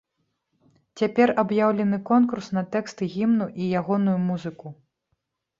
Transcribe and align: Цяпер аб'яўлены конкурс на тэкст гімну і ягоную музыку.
Цяпер 1.01 1.33
аб'яўлены 1.43 1.99
конкурс 2.09 2.49
на 2.59 2.63
тэкст 2.77 3.05
гімну 3.17 3.49
і 3.61 3.71
ягоную 3.81 4.17
музыку. 4.27 4.67